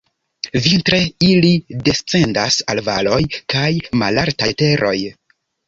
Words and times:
Vintre 0.67 0.97
ili 1.27 1.51
descendas 1.89 2.59
al 2.75 2.83
valoj 2.89 3.21
kaj 3.55 3.69
malaltaj 4.05 4.53
teroj. 4.67 4.99